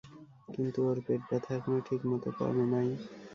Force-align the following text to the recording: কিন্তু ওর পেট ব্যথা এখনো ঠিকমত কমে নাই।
কিন্তু 0.47 0.79
ওর 0.87 0.97
পেট 1.05 1.21
ব্যথা 1.29 1.51
এখনো 1.57 1.77
ঠিকমত 1.87 2.23
কমে 2.37 2.65
নাই। 2.73 2.89